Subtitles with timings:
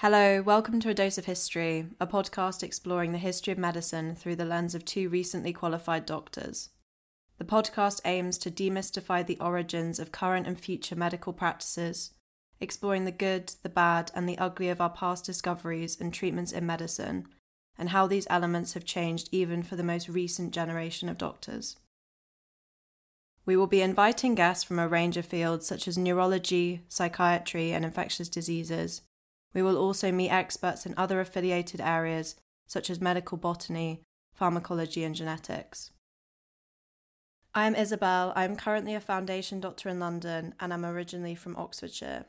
[0.00, 4.36] Hello, welcome to A Dose of History, a podcast exploring the history of medicine through
[4.36, 6.70] the lens of two recently qualified doctors.
[7.36, 12.12] The podcast aims to demystify the origins of current and future medical practices,
[12.60, 16.64] exploring the good, the bad, and the ugly of our past discoveries and treatments in
[16.64, 17.26] medicine,
[17.76, 21.76] and how these elements have changed even for the most recent generation of doctors.
[23.44, 27.84] We will be inviting guests from a range of fields such as neurology, psychiatry, and
[27.84, 29.02] infectious diseases
[29.54, 32.36] we will also meet experts in other affiliated areas
[32.66, 35.90] such as medical botany, pharmacology, and genetics.
[37.52, 38.32] I am Isabel.
[38.36, 42.26] I am currently a foundation doctor in London and I am originally from Oxfordshire.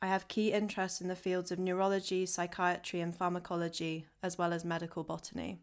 [0.00, 4.64] I have key interests in the fields of neurology, psychiatry, and pharmacology, as well as
[4.64, 5.58] medical botany.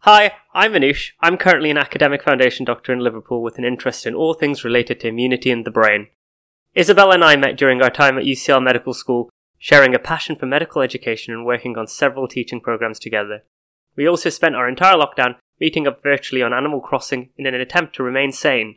[0.00, 1.12] Hi, I'm Anush.
[1.20, 5.00] I'm currently an academic foundation doctor in Liverpool with an interest in all things related
[5.00, 6.08] to immunity and the brain.
[6.74, 10.46] Isabel and I met during our time at UCL Medical School sharing a passion for
[10.46, 13.42] medical education and working on several teaching programs together.
[13.96, 17.94] We also spent our entire lockdown meeting up virtually on Animal Crossing in an attempt
[17.96, 18.76] to remain sane.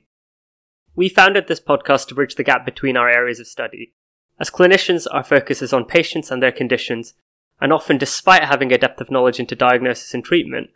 [0.96, 3.94] We founded this podcast to bridge the gap between our areas of study.
[4.40, 7.14] As clinicians, our focus is on patients and their conditions,
[7.60, 10.70] and often despite having a depth of knowledge into diagnosis and treatment,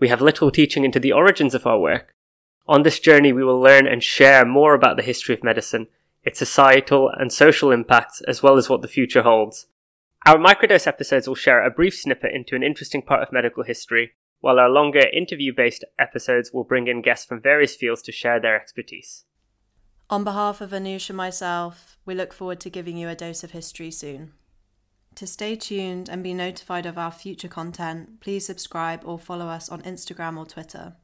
[0.00, 2.12] we have little teaching into the origins of our work.
[2.68, 5.86] On this journey, we will learn and share more about the history of medicine
[6.26, 9.68] its societal and social impacts, as well as what the future holds.
[10.26, 14.10] Our microdose episodes will share a brief snippet into an interesting part of medical history,
[14.40, 18.40] while our longer interview based episodes will bring in guests from various fields to share
[18.40, 19.24] their expertise.
[20.10, 23.52] On behalf of Anush and myself, we look forward to giving you a dose of
[23.52, 24.32] history soon.
[25.14, 29.68] To stay tuned and be notified of our future content, please subscribe or follow us
[29.68, 30.96] on Instagram or Twitter.